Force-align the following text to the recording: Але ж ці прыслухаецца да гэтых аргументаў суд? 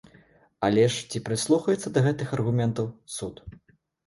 Але 0.67 0.85
ж 0.95 1.03
ці 1.11 1.21
прыслухаецца 1.27 1.93
да 1.99 2.03
гэтых 2.09 2.33
аргументаў 2.39 2.89
суд? 3.19 3.45